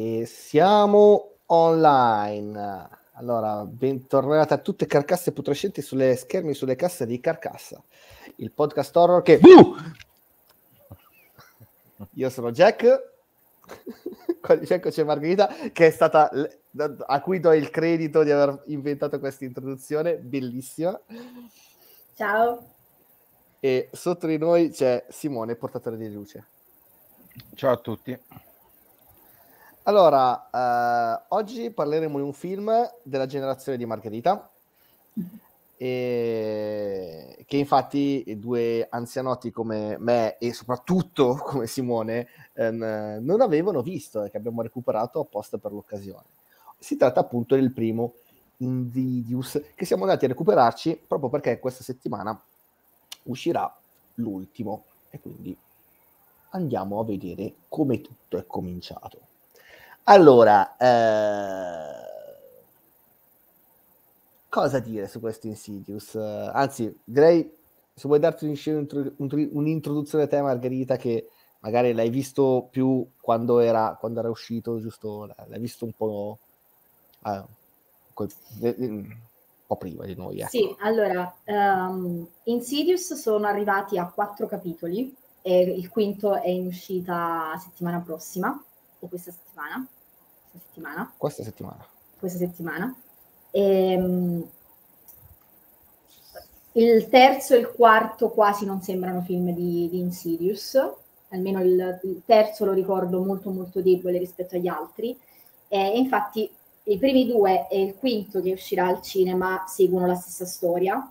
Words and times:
E 0.00 0.26
siamo 0.26 1.38
online. 1.46 2.88
Allora, 3.14 3.64
bentornati 3.64 4.52
a 4.52 4.58
tutte 4.58 4.86
carcasse 4.86 5.32
putrescenti 5.32 5.82
sulle 5.82 6.14
schermi, 6.14 6.54
sulle 6.54 6.76
casse 6.76 7.04
di 7.04 7.18
Carcassa, 7.18 7.82
il 8.36 8.52
podcast 8.52 8.96
horror 8.96 9.22
che... 9.22 9.40
Uh! 9.42 9.74
Io 12.12 12.30
sono 12.30 12.52
Jack, 12.52 13.14
qua 14.40 14.54
di 14.54 14.66
fianco 14.66 14.90
c'è 14.90 15.02
Margherita, 15.02 15.48
che 15.72 15.88
è 15.88 15.90
stata, 15.90 16.30
a 17.04 17.20
cui 17.20 17.40
do 17.40 17.52
il 17.52 17.68
credito 17.70 18.22
di 18.22 18.30
aver 18.30 18.62
inventato 18.66 19.18
questa 19.18 19.46
introduzione, 19.46 20.14
bellissima. 20.18 20.96
Ciao. 22.14 22.64
E 23.58 23.88
sotto 23.90 24.28
di 24.28 24.38
noi 24.38 24.70
c'è 24.70 25.04
Simone, 25.08 25.56
portatore 25.56 25.96
di 25.96 26.08
luce. 26.12 26.46
Ciao 27.56 27.72
a 27.72 27.78
tutti. 27.78 28.46
Allora, 29.88 30.50
eh, 30.50 31.24
oggi 31.28 31.70
parleremo 31.70 32.18
di 32.18 32.22
un 32.22 32.34
film 32.34 32.70
della 33.02 33.24
generazione 33.24 33.78
di 33.78 33.86
Margherita, 33.86 34.50
e 35.78 37.42
che 37.46 37.56
infatti 37.56 38.36
due 38.38 38.86
anzianotti 38.90 39.50
come 39.50 39.96
me 39.98 40.36
e 40.36 40.52
soprattutto 40.52 41.36
come 41.42 41.66
Simone 41.66 42.26
ehm, 42.52 43.20
non 43.22 43.40
avevano 43.40 43.80
visto 43.80 44.24
e 44.24 44.30
che 44.30 44.36
abbiamo 44.36 44.60
recuperato 44.60 45.20
apposta 45.20 45.56
per 45.56 45.72
l'occasione. 45.72 46.26
Si 46.78 46.98
tratta 46.98 47.20
appunto 47.20 47.54
del 47.54 47.72
primo 47.72 48.12
Invidious 48.58 49.62
che 49.74 49.86
siamo 49.86 50.02
andati 50.02 50.26
a 50.26 50.28
recuperarci 50.28 51.00
proprio 51.06 51.30
perché 51.30 51.58
questa 51.60 51.82
settimana 51.82 52.38
uscirà 53.22 53.74
l'ultimo 54.16 54.84
e 55.08 55.18
quindi 55.18 55.56
andiamo 56.50 57.00
a 57.00 57.04
vedere 57.04 57.54
come 57.68 58.02
tutto 58.02 58.36
è 58.36 58.44
cominciato. 58.46 59.27
Allora, 60.10 60.74
eh, 60.78 62.06
cosa 64.48 64.78
dire 64.78 65.06
su 65.06 65.20
questo 65.20 65.48
Insidious? 65.48 66.14
Anzi, 66.14 66.98
direi 67.04 67.54
se 67.92 68.08
vuoi 68.08 68.18
darti 68.18 68.46
un'introduzione 69.18 70.24
a 70.24 70.26
te, 70.26 70.40
Margherita, 70.40 70.96
che 70.96 71.28
magari 71.58 71.92
l'hai 71.92 72.08
visto 72.08 72.68
più 72.70 73.06
quando 73.20 73.58
era, 73.58 73.98
quando 74.00 74.20
era 74.20 74.30
uscito, 74.30 74.80
giusto? 74.80 75.26
L'hai 75.26 75.60
visto 75.60 75.84
un 75.84 75.92
po', 75.92 76.38
uh, 77.24 77.44
un 78.14 79.16
po' 79.66 79.76
prima 79.76 80.06
di 80.06 80.14
noi. 80.14 80.40
Ecco. 80.40 80.48
Sì, 80.48 80.74
allora, 80.78 81.30
um, 81.44 82.26
Insidious 82.44 83.12
sono 83.12 83.46
arrivati 83.46 83.98
a 83.98 84.08
quattro 84.08 84.46
capitoli 84.46 85.14
e 85.42 85.60
il 85.64 85.90
quinto 85.90 86.34
è 86.40 86.48
in 86.48 86.68
uscita 86.68 87.60
settimana 87.62 88.00
prossima, 88.00 88.58
o 89.00 89.06
questa 89.06 89.32
settimana. 89.32 89.86
Questa 90.58 90.68
settimana. 90.72 91.12
Questa 91.16 91.42
settimana. 91.42 91.86
Questa 92.18 92.38
settimana. 92.38 92.96
E, 93.50 93.96
um, 93.96 94.48
il 96.72 97.08
terzo 97.08 97.54
e 97.54 97.58
il 97.58 97.72
quarto 97.72 98.30
quasi 98.30 98.64
non 98.64 98.82
sembrano 98.82 99.22
film 99.22 99.52
di, 99.52 99.88
di 99.90 99.98
Insidious, 99.98 100.78
almeno 101.30 101.60
il, 101.60 102.00
il, 102.04 102.22
terzo 102.24 102.64
lo 102.64 102.72
ricordo 102.72 103.22
molto 103.24 103.50
molto 103.50 103.80
debole 103.80 104.18
rispetto 104.18 104.56
agli 104.56 104.68
altri. 104.68 105.18
E 105.66 105.98
infatti 105.98 106.48
i 106.84 106.98
primi 106.98 107.26
due 107.26 107.66
e 107.68 107.82
il 107.82 107.94
quinto 107.96 108.40
che 108.40 108.52
uscirà 108.52 108.86
al 108.86 109.02
cinema 109.02 109.64
seguono 109.66 110.06
la 110.06 110.14
stessa 110.14 110.46
storia, 110.46 111.10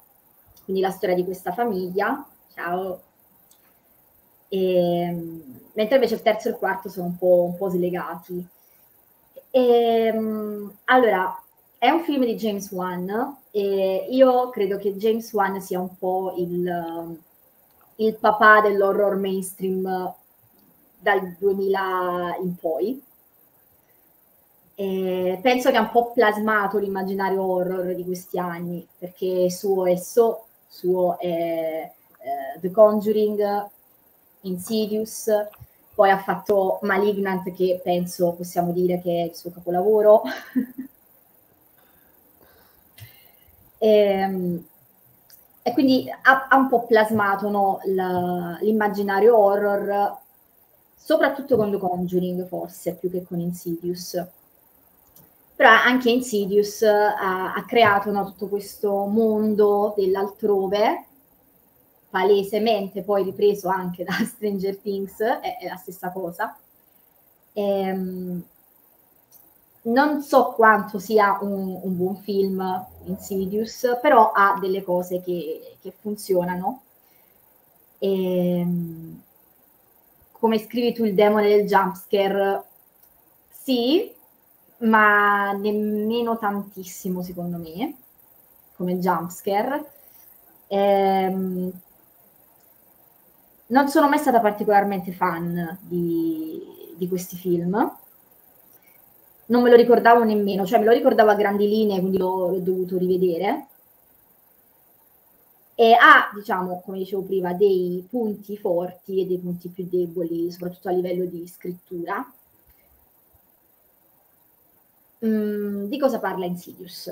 quindi 0.64 0.81
la 0.81 0.91
storia 0.91 1.16
di 1.16 1.25
questa 1.25 1.52
famiglia. 1.52 2.25
Ciao. 2.53 3.02
E, 4.47 5.16
mentre 5.74 5.96
invece 5.96 6.16
il 6.16 6.22
terzo 6.22 6.47
e 6.47 6.52
il 6.52 6.58
quarto 6.58 6.88
sono 6.90 7.08
un 7.08 7.18
po', 7.18 7.44
un 7.44 7.58
po 7.58 7.69
slegati. 7.69 8.47
E, 9.57 10.13
allora, 10.85 11.44
è 11.79 11.90
un 11.90 12.03
film 12.03 12.25
di 12.25 12.35
James 12.35 12.72
Wan 12.72 13.38
e 13.50 14.06
io 14.12 14.50
credo 14.51 14.78
che 14.78 14.95
James 14.95 15.34
Wan 15.34 15.59
sia 15.62 15.79
un 15.79 15.97
po' 15.97 16.35
il, 16.38 17.18
il 17.96 18.16
papà 18.17 18.62
dell'horror 18.62 19.16
mainstream 19.16 20.13
dal 21.00 21.35
2000 21.40 22.38
in 22.41 22.56
poi. 22.56 23.01
E 24.75 25.40
penso 25.41 25.72
che 25.72 25.78
ha 25.78 25.81
un 25.81 25.90
po' 25.90 26.12
plasmato 26.12 26.78
l'immaginario 26.78 27.41
horror 27.41 27.96
di 27.96 28.03
questi 28.03 28.38
anni, 28.38 28.88
perché 29.00 29.50
suo 29.50 29.88
è 29.88 29.96
So, 29.96 30.46
suo 30.67 31.17
è 31.17 31.91
uh, 32.19 32.59
The 32.59 32.69
Conjuring, 32.69 33.69
Insidious, 34.41 35.31
poi 35.97 36.12
ha 36.12 36.19
fatto 36.19 36.78
Malignant 36.84 37.52
che 37.56 37.81
penso 37.84 38.34
possiamo 38.34 38.72
dire 38.72 39.02
che 39.02 39.24
è 39.24 39.25
il 39.30 39.35
suo 39.35 39.50
capolavoro. 39.50 40.22
E, 43.80 43.88
ehm, 43.90 44.66
e 45.63 45.74
quindi 45.74 46.08
ha, 46.08 46.47
ha, 46.50 46.56
un 46.56 46.68
po' 46.69 46.85
plasmato 46.85 47.50
no, 47.50 47.80
la, 47.85 48.59
l'immaginario 48.62 49.35
horror, 49.35 50.18
soprattutto 50.96 51.56
con 51.56 51.72
The 51.72 51.80
Conjuring 51.80 52.47
forse, 52.47 52.94
più 52.94 53.09
che 53.09 53.24
con 53.24 53.40
Insidious. 53.40 54.24
Però 55.56 55.68
anche 55.68 56.12
Insidious 56.12 56.84
ha, 56.84 57.56
ha 57.56 57.66
creato 57.66 58.12
no, 58.12 58.24
tutto 58.25 58.47
questo 58.50 59.06
mondo 59.06 59.96
dell'altrove, 59.97 61.06
palesemente 62.09 63.03
poi 63.03 63.23
ripreso 63.23 63.69
anche 63.69 64.03
da 64.03 64.13
Stranger 64.25 64.78
Things, 64.78 65.19
è, 65.19 65.57
è 65.59 65.68
la 65.68 65.78
stessa 65.78 66.12
cosa. 66.12 66.57
Ehm, 67.53 68.44
non 69.84 70.22
so 70.22 70.51
quanto 70.53 71.00
sia 71.00 71.38
un, 71.41 71.79
un, 71.81 71.96
buon 71.96 72.17
film 72.17 72.85
Insidious, 73.06 73.97
però 74.01 74.31
ha 74.34 74.57
delle 74.59 74.84
cose 74.84 75.22
che, 75.22 75.78
che 75.81 75.91
funzionano. 75.91 76.81
Ehm, 78.00 79.22
come 80.31 80.59
scrivi 80.59 80.94
tu 80.94 81.03
il 81.03 81.13
demone 81.13 81.47
del 81.47 81.66
jumpscare? 81.66 82.63
Sì, 83.50 84.13
ma 84.79 85.51
nemmeno 85.53 86.38
tantissimo 86.38 87.23
secondo 87.23 87.57
me, 87.57 87.96
come 88.75 89.00
jumpscare. 89.00 89.91
Ehm, 90.67 91.72
non 93.67 93.88
sono 93.89 94.07
mai 94.09 94.19
stata 94.19 94.39
particolarmente 94.39 95.11
fan 95.11 95.78
di, 95.81 96.61
di 96.95 97.07
questi 97.07 97.35
film 97.35 97.97
non 99.47 99.61
me 99.61 99.69
lo 99.69 99.75
ricordavo 99.75 100.23
nemmeno, 100.23 100.66
cioè 100.66 100.79
me 100.79 100.85
lo 100.85 100.91
ricordavo 100.91 101.31
a 101.31 101.35
grandi 101.35 101.67
linee, 101.67 102.00
quindi 102.00 102.17
l'ho, 102.17 102.50
l'ho 102.50 102.59
dovuto 102.59 102.97
rivedere. 102.97 103.67
E 105.75 105.94
ha, 105.94 106.31
diciamo, 106.33 106.81
come 106.83 106.97
dicevo 106.97 107.22
prima, 107.22 107.53
dei 107.53 108.05
punti 108.09 108.57
forti 108.57 109.22
e 109.22 109.25
dei 109.28 109.38
punti 109.38 109.69
più 109.69 109.88
deboli, 109.89 110.51
soprattutto 110.51 110.89
a 110.89 110.91
livello 110.91 111.25
di 111.25 111.47
scrittura. 111.47 112.25
Mm, 115.25 115.85
di 115.85 115.97
cosa 115.99 116.20
parla 116.20 116.46
Insidious? 116.46 117.11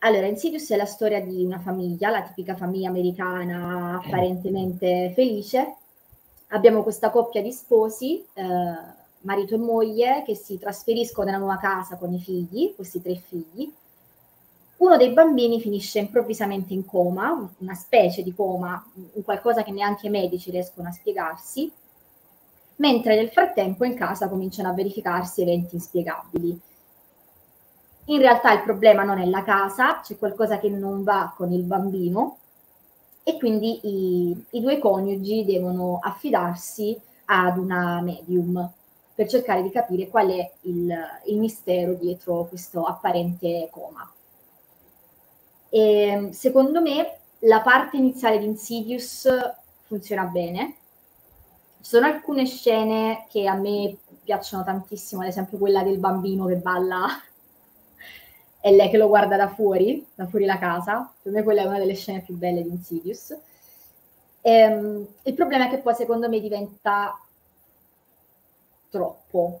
Allora, 0.00 0.26
Insidious 0.26 0.70
è 0.70 0.76
la 0.76 0.84
storia 0.84 1.20
di 1.20 1.44
una 1.44 1.58
famiglia, 1.58 2.10
la 2.10 2.22
tipica 2.22 2.54
famiglia 2.54 2.88
americana 2.88 4.00
apparentemente 4.00 5.10
felice. 5.12 5.74
Abbiamo 6.48 6.84
questa 6.84 7.10
coppia 7.10 7.42
di 7.42 7.50
sposi, 7.50 8.24
eh, 8.34 8.44
marito 9.22 9.56
e 9.56 9.58
moglie 9.58 10.22
che 10.24 10.36
si 10.36 10.56
trasferiscono 10.56 11.26
nella 11.26 11.38
nuova 11.38 11.56
casa 11.56 11.96
con 11.96 12.12
i 12.14 12.20
figli, 12.20 12.74
questi 12.76 13.02
tre 13.02 13.16
figli. 13.16 13.72
Uno 14.76 14.96
dei 14.96 15.12
bambini 15.12 15.60
finisce 15.60 15.98
improvvisamente 15.98 16.72
in 16.72 16.84
coma, 16.84 17.50
una 17.58 17.74
specie 17.74 18.22
di 18.22 18.32
coma, 18.32 18.80
un 18.94 19.24
qualcosa 19.24 19.64
che 19.64 19.72
neanche 19.72 20.06
i 20.06 20.10
medici 20.10 20.52
riescono 20.52 20.86
a 20.86 20.92
spiegarsi, 20.92 21.72
mentre 22.76 23.16
nel 23.16 23.30
frattempo 23.30 23.84
in 23.84 23.96
casa 23.96 24.28
cominciano 24.28 24.68
a 24.68 24.74
verificarsi 24.74 25.42
eventi 25.42 25.74
inspiegabili. 25.74 26.60
In 28.10 28.20
realtà 28.20 28.52
il 28.52 28.62
problema 28.62 29.02
non 29.02 29.18
è 29.18 29.26
la 29.26 29.42
casa, 29.42 30.00
c'è 30.00 30.16
qualcosa 30.16 30.58
che 30.58 30.70
non 30.70 31.04
va 31.04 31.32
con 31.36 31.52
il 31.52 31.62
bambino 31.62 32.38
e 33.22 33.36
quindi 33.36 33.80
i, 33.82 34.44
i 34.52 34.60
due 34.62 34.78
coniugi 34.78 35.44
devono 35.44 35.98
affidarsi 36.02 36.98
ad 37.26 37.58
una 37.58 38.00
medium 38.00 38.72
per 39.14 39.28
cercare 39.28 39.62
di 39.62 39.70
capire 39.70 40.08
qual 40.08 40.30
è 40.30 40.50
il, 40.62 40.96
il 41.26 41.38
mistero 41.38 41.92
dietro 41.92 42.46
questo 42.46 42.84
apparente 42.84 43.68
coma. 43.70 44.10
E, 45.68 46.30
secondo 46.32 46.80
me 46.80 47.18
la 47.40 47.60
parte 47.60 47.98
iniziale 47.98 48.38
di 48.38 48.46
Insidious 48.46 49.28
funziona 49.82 50.24
bene. 50.24 50.76
Ci 51.82 51.90
sono 51.90 52.06
alcune 52.06 52.46
scene 52.46 53.26
che 53.28 53.46
a 53.46 53.54
me 53.54 53.98
piacciono 54.24 54.64
tantissimo, 54.64 55.20
ad 55.20 55.28
esempio 55.28 55.58
quella 55.58 55.82
del 55.82 55.98
bambino 55.98 56.46
che 56.46 56.56
balla 56.56 57.06
e 58.68 58.72
lei 58.72 58.90
che 58.90 58.98
lo 58.98 59.08
guarda 59.08 59.36
da 59.36 59.48
fuori, 59.48 60.06
da 60.14 60.26
fuori 60.26 60.44
la 60.44 60.58
casa. 60.58 61.10
Per 61.22 61.32
me 61.32 61.42
quella 61.42 61.62
è 61.62 61.66
una 61.66 61.78
delle 61.78 61.94
scene 61.94 62.20
più 62.20 62.34
belle 62.34 62.62
di 62.62 62.68
Insidious. 62.68 63.30
E, 64.42 64.52
ehm, 64.52 65.06
il 65.22 65.34
problema 65.34 65.66
è 65.66 65.70
che 65.70 65.78
poi 65.78 65.94
secondo 65.94 66.28
me 66.28 66.38
diventa 66.38 67.18
troppo. 68.90 69.60